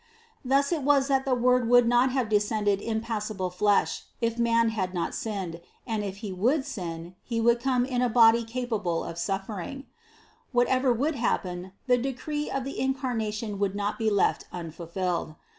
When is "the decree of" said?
11.85-12.63